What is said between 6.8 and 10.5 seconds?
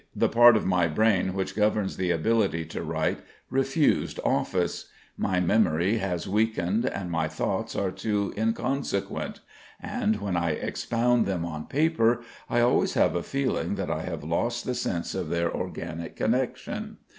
and my thoughts are too inconsequent; and when